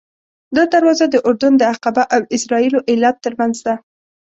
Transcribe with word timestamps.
دا 0.55 0.63
دروازه 0.73 1.05
د 1.09 1.15
اردن 1.27 1.53
د 1.57 1.63
عقبه 1.73 2.03
او 2.15 2.21
اسرائیلو 2.35 2.79
ایلات 2.89 3.17
ترمنځ 3.25 3.55
ده. 3.65 3.75